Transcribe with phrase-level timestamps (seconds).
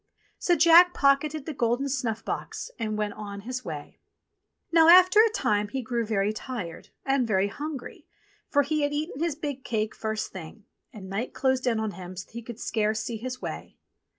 [0.39, 3.99] So Jack pocketed the golden snuff box and went on his way.
[4.71, 8.07] Now, after a time, he grew very tired, and very hungry,
[8.49, 12.17] for he had eaten his big cake first thing, and night closed in on him
[12.17, 13.77] so that he could scarce see his way.